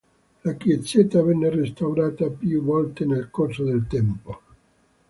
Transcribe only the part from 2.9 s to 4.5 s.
nel corso del tempo.